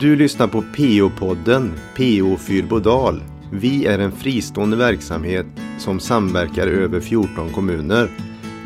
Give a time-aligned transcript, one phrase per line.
[0.00, 3.22] Du lyssnar på PO-podden PO Fyrbodal.
[3.52, 5.46] Vi är en fristående verksamhet
[5.78, 8.10] som samverkar över 14 kommuner.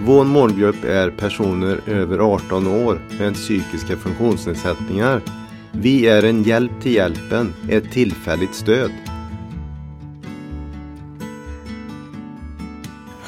[0.07, 5.21] Vår målgrupp är personer över 18 år med psykiska funktionsnedsättningar.
[5.73, 8.91] Vi är en hjälp till hjälpen, ett tillfälligt stöd.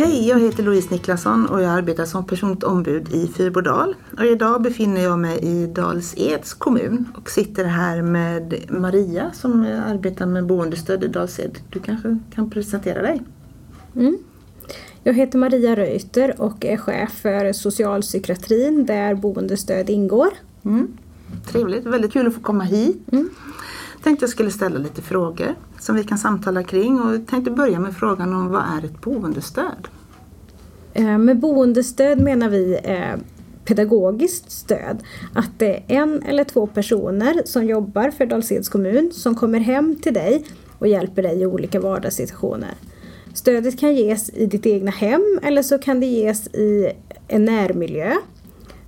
[0.05, 3.95] Hej, jag heter Louise Niklasson och jag arbetar som personligt ombud i Fyrbodal.
[4.19, 9.61] Och idag befinner jag mig i Dals Eds kommun och sitter här med Maria som
[9.87, 11.59] arbetar med boendestöd i Dals Ed.
[11.70, 13.23] Du kanske kan presentera dig?
[13.97, 14.19] Mm.
[15.02, 20.30] Jag heter Maria Reuter och är chef för socialpsykiatrin där boendestöd ingår.
[20.64, 20.89] Mm.
[21.47, 23.12] Trevligt, väldigt kul att få komma hit.
[23.12, 23.30] Mm.
[24.02, 27.97] Tänkte jag skulle ställa lite frågor som vi kan samtala kring och tänkte börja med
[27.97, 29.88] frågan om vad är ett boendestöd?
[30.95, 33.20] Eh, med boendestöd menar vi eh,
[33.65, 35.02] pedagogiskt stöd.
[35.34, 39.97] Att det är en eller två personer som jobbar för Dals kommun som kommer hem
[39.97, 40.45] till dig
[40.78, 42.75] och hjälper dig i olika vardagssituationer.
[43.34, 46.92] Stödet kan ges i ditt egna hem eller så kan det ges i
[47.28, 48.17] en närmiljö.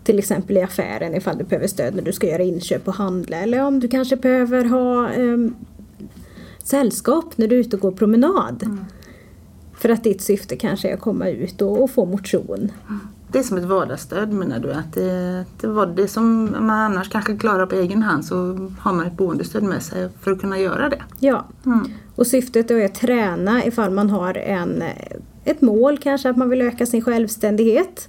[0.05, 3.37] Till exempel i affären ifall du behöver stöd när du ska göra inköp och handla
[3.37, 5.55] eller om du kanske behöver ha em,
[6.63, 8.79] sällskap när du är ute och går promenad.
[9.75, 12.71] För att ditt syfte kanske är att komma ut och, och få motion.
[13.33, 14.73] Det är som ett vardagsstöd menar du?
[14.73, 18.35] Att det, det var det som man annars kanske klarar på egen hand så
[18.79, 21.03] har man ett boendestöd med sig för att kunna göra det.
[21.19, 21.91] Ja, Mm.
[22.17, 24.83] och syftet är att träna ifall man har en,
[25.45, 28.09] ett mål kanske att man vill öka sin självständighet.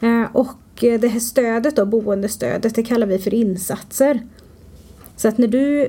[0.00, 4.22] Eh, Och eh, det här stödet då, boendestödet, det kallar vi för insatser.
[5.16, 5.88] Så att när du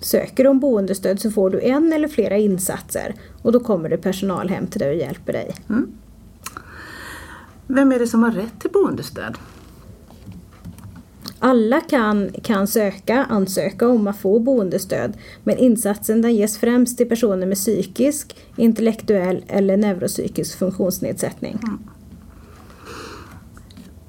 [0.00, 4.48] söker om boendestöd så får du en eller flera insatser och då kommer det personal
[4.48, 5.54] hem till dig och hjälper dig.
[7.66, 9.38] Vem är det som har rätt till boendestöd?
[11.38, 15.12] Alla kan, kan söka, ansöka om att få boendestöd
[15.44, 21.58] men insatsen den ges främst till personer med psykisk, intellektuell eller neuropsykisk funktionsnedsättning.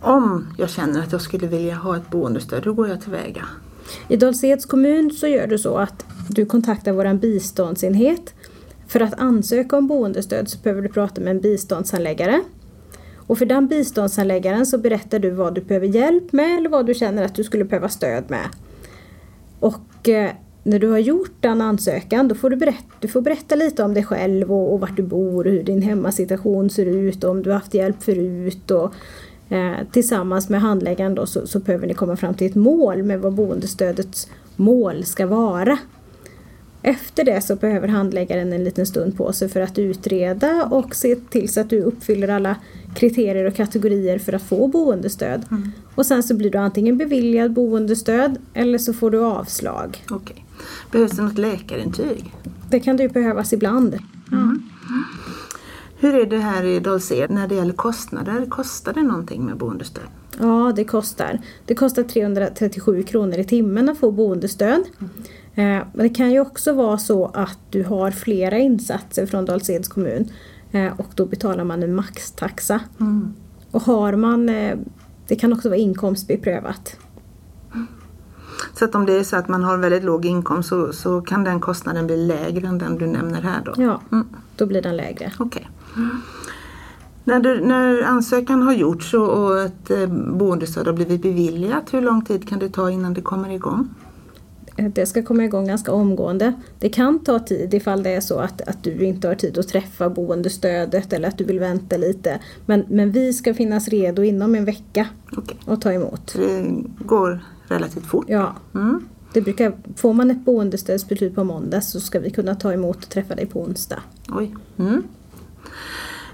[0.02, 3.46] Om jag känner att jag skulle vilja ha ett boendestöd, hur går jag tillväga?
[4.08, 8.34] I Dals kommun så gör du så att du kontaktar vår biståndsenhet.
[8.88, 12.42] För att ansöka om boendestöd så behöver du prata med en biståndshandläggare.
[13.16, 16.94] Och för den biståndshandläggaren så berättar du vad du behöver hjälp med eller vad du
[16.94, 18.50] känner att du skulle behöva stöd med.
[19.60, 20.32] Och eh,
[20.64, 23.94] när du har gjort den ansökan då får du berätta, du får berätta lite om
[23.94, 27.44] dig själv och, och vart du bor och hur din hemmasituation ser ut och om
[27.44, 28.72] du har haft hjälp förut.
[28.72, 28.94] Och,
[29.92, 33.34] tillsammans med handläggaren då så, så behöver ni komma fram till ett mål med vad
[33.34, 35.78] boendestödets mål ska vara.
[36.82, 41.16] Efter det så behöver handläggaren en liten stund på sig för att utreda och se
[41.16, 42.56] till så att du uppfyller alla
[42.96, 45.46] kriterier och kategorier för att få boendestöd.
[45.96, 50.04] Och sen så blir du antingen beviljad boendestöd eller så får du avslag.
[50.10, 50.46] Okej.
[50.92, 52.34] Behövs det något läkarintyg?
[52.70, 53.98] Det kan det ju behövas ibland.
[56.00, 58.46] Hur är det här i Dals-Ed när det gäller kostnader?
[58.50, 60.04] Kostar det någonting med boendestöd?
[60.40, 61.40] Ja, det kostar.
[61.66, 64.84] Det kostar 337 kronor i timmen att få boendestöd.
[65.56, 69.88] Eh, Men det kan ju också vara så att du har flera insatser från Dals
[69.90, 70.32] kommun
[70.72, 72.80] eh, och då betalar man en maxtaxa.
[73.72, 74.78] Och har man, eh,
[75.28, 76.96] det kan också vara inkomstbeprövat.
[78.74, 81.44] Så att om det är så att man har väldigt låg inkomst så, så kan
[81.44, 83.74] den kostnaden bli lägre än den du nämner här då?
[83.78, 84.28] Ja, Mm.
[84.56, 85.32] då blir den lägre.
[87.24, 92.02] När, du, när ansökan har gjorts och, och ett eh, boendestöd har blivit beviljat, hur
[92.02, 93.88] lång tid kan det ta innan det kommer igång?
[94.76, 96.54] Eh, Det ska komma igång ganska omgående.
[96.80, 99.68] Det kan ta tid ifall det är så att, att du inte har tid att
[99.68, 102.40] träffa boendestödet eller att du vill vänta lite.
[102.66, 105.08] Men, men vi ska finnas redo inom en vecka
[105.38, 105.58] Okej.
[105.66, 106.34] att ta emot.
[106.36, 106.66] Det
[107.06, 108.26] går relativt fort?
[108.28, 109.04] Ja, Mm.
[109.34, 113.10] det brukar, får man ett boendestödsbeslut på måndag så ska vi kunna ta emot och
[113.10, 114.00] träffa dig på onsdag.
[114.30, 114.56] Oj.
[114.78, 115.04] Mm.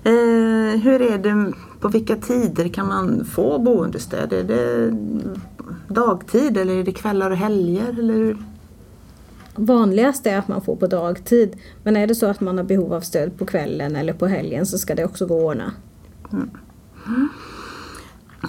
[0.04, 4.34] Eh, hur är det, på vilka tider kan man få boendestöd?
[4.34, 4.92] Är det
[5.88, 7.90] dagtid eller är det kvällar och helger?
[7.90, 8.14] Eller?
[8.14, 8.38] hur?
[9.56, 11.56] Vanligast är att man får på dagtid.
[11.84, 14.66] Men är det så att man har behov av stöd på kvällen eller på helgen
[14.66, 15.72] så ska det också gå att ordna.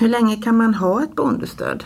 [0.00, 1.84] hur länge kan man ha ett boendestöd?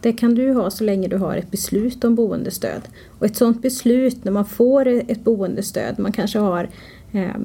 [0.00, 2.82] Det kan du ha så länge du har ett beslut om boendestöd.
[3.18, 6.68] Och ett sådant beslut när man får ett boendestöd, man kanske har
[7.12, 7.36] eh,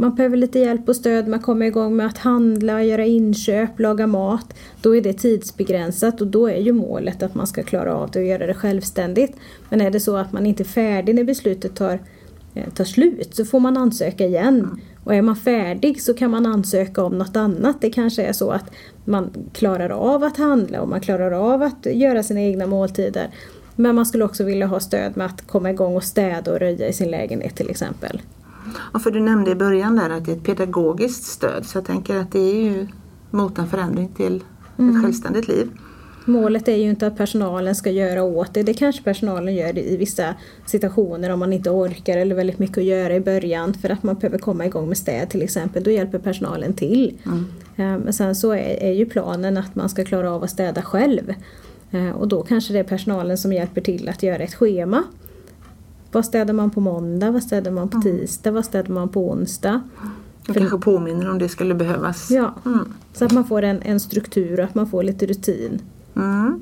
[0.00, 3.80] man behöver lite hjälp och stöd, med att komma igång med att handla, göra inköp,
[3.80, 4.54] laga mat.
[4.82, 8.18] Då är det tidsbegränsat och då är ju målet att man ska klara av det
[8.18, 9.36] och göra det självständigt.
[9.68, 11.98] Men är det så att man inte är färdig när beslutet tar,
[12.54, 14.80] eh, tar slut så får man ansöka igen.
[15.04, 17.80] Och är man färdig så kan man ansöka om något annat.
[17.80, 18.70] Det kanske är så att
[19.04, 23.28] man klarar av att handla och man klarar av att göra sina egna måltider.
[23.76, 26.88] Men man skulle också vilja ha stöd med att komma igång och städa och röja
[26.88, 28.20] i sin lägenhet till exempel.
[28.92, 31.84] Ja, för du nämnde i början där att det är ett pedagogiskt stöd så jag
[31.84, 32.86] tänker att det är ju
[33.30, 34.36] mot en förändring till
[34.78, 35.70] ett självständigt liv.
[36.24, 38.62] Målet är ju inte att personalen ska göra åt det.
[38.62, 40.34] Det kanske personalen gör i vissa
[40.66, 44.14] situationer om man inte orkar eller väldigt mycket att göra i början för att man
[44.14, 45.82] behöver komma igång med städ till exempel.
[45.84, 47.18] Då hjälper personalen till.
[47.76, 50.82] Eh, Men sen så är, är ju planen att man ska klara av att städa
[50.82, 51.34] själv.
[51.90, 55.02] Eh, Och då kanske det är personalen som hjälper till att göra ett schema.
[56.12, 57.30] Vad städar man på måndag?
[57.30, 58.50] Vad städar man på tisdag?
[58.50, 59.80] Vad städar man på onsdag?
[60.48, 62.30] Och kanske påminner om det skulle behövas.
[62.30, 62.92] Ja, Mm.
[63.12, 65.82] så att man får en, en struktur och att man får lite rutin.
[66.16, 66.60] Mm.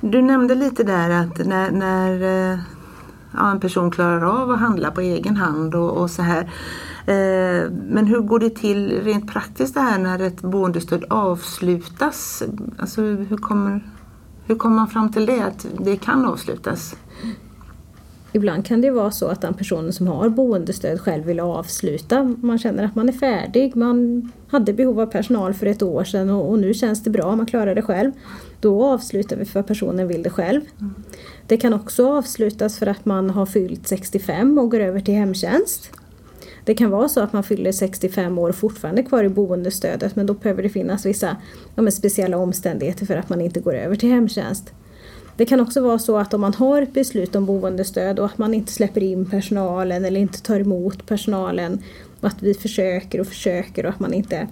[0.00, 2.22] Du nämnde lite där att när, när
[2.52, 2.58] eh,
[3.34, 6.40] ja, en person klarar av att handla på egen hand och, och så här.
[7.06, 12.42] Eh, Men hur går det till rent praktiskt det här när ett boendestöd avslutas?
[12.78, 13.90] Alltså hur kommer,
[14.44, 16.96] hur kommer man fram till det, att det kan avslutas?
[18.32, 22.34] Ibland kan det vara så att den personen som har boendestöd själv vill avsluta.
[22.42, 26.30] Man känner att man är färdig, man hade behov av personal för ett år sedan
[26.30, 28.12] och, och nu känns det bra, man klarar det själv.
[28.60, 30.60] Då avslutar vi för att personen vill det själv.
[31.46, 35.90] Det kan också avslutas för att man har fyllt 65 och går över till hemtjänst.
[36.64, 40.16] Det kan vara så att man fyller 65 år och fortfarande är kvar i boendestödet
[40.16, 41.36] men då behöver det finnas vissa
[41.74, 44.72] ja, speciella omständigheter för att man inte går över till hemtjänst.
[45.40, 48.38] Det kan också vara så att om man har ett beslut om boendestöd och att
[48.38, 51.82] man inte släpper in personalen eller inte tar emot personalen
[52.20, 54.48] och att vi försöker och försöker och att man inte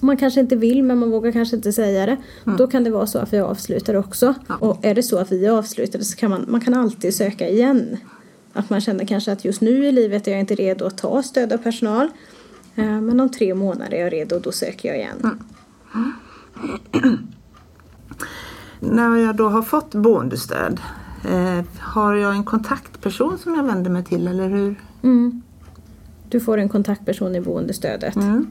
[0.00, 2.16] man kanske inte vill men man vågar kanske inte säga det.
[2.58, 4.34] Då kan det vara så att vi avslutar också.
[4.60, 7.96] Och är det så att vi avslutar så kan man, man kan alltid söka igen.
[8.52, 11.22] Att man känner kanske att just nu i livet är jag inte redo att ta
[11.22, 12.08] stöd av personal.
[12.74, 15.38] Eh, Men om tre månader är jag redo och då söker jag igen.
[18.90, 20.80] När jag då har fått boendestöd,
[21.24, 24.74] eh, har jag en kontaktperson som jag vänder mig till eller hur?
[25.02, 25.42] Mm.
[26.28, 28.16] Du får en kontaktperson i boendestödet.
[28.16, 28.46] Mm.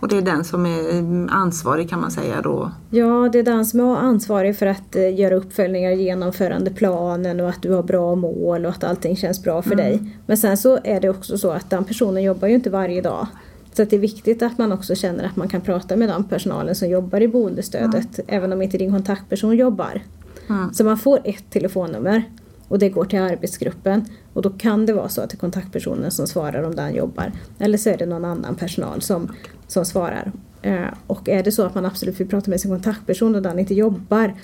[0.00, 2.70] Och det är den som är mm, ansvarig kan man säga då?
[2.90, 7.48] Ja, det är den som är ansvarig för att eh, göra uppföljningar, genomförande planen och
[7.48, 10.16] att du har bra mål och att allting känns bra för dig.
[10.26, 13.26] Men sen så är det också så att den personen jobbar ju inte varje dag.
[13.72, 16.24] Så att det är viktigt att man också känner att man kan prata med den
[16.24, 20.02] personalen som jobbar i boendestödet även om inte din kontaktperson jobbar.
[20.48, 20.72] Mm.
[20.72, 22.22] Så man får ett telefonnummer
[22.68, 26.10] och det går till arbetsgruppen och då kan det vara så att det är kontaktpersonen
[26.10, 27.32] som svarar om den jobbar.
[27.58, 29.32] Eller så är det någon annan personal som,
[29.66, 30.32] som svarar.
[30.62, 33.58] Eh, och är det så att man absolut vill prata med sin kontaktperson och den
[33.58, 34.34] inte jobbar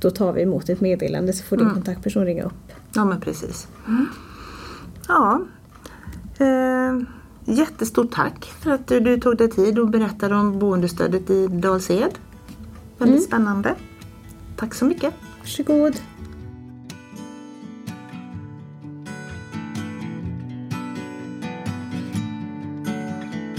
[0.00, 2.72] då tar vi emot ett meddelande så får din kontaktperson ringa upp.
[2.94, 3.68] Ja men precis.
[5.08, 5.40] Ja.
[6.38, 7.02] Eh,
[7.48, 12.18] jättestort tack för att du, du tog dig tid och berättade om boendestödet i Dals-Ed.
[12.98, 13.74] Väldigt spännande.
[14.56, 15.14] Tack så mycket.
[15.40, 16.00] Varsågod!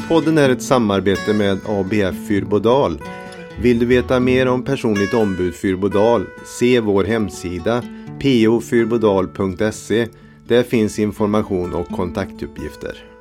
[0.07, 3.01] Podden är ett samarbete med ABF Fyrbodal.
[3.62, 6.25] Vill du veta mer om personligt ombud Fyrbodal?
[6.45, 7.83] Se vår hemsida
[8.19, 10.07] pofyrbodal.se.
[10.47, 13.19] Där finns information och kontaktuppgifter.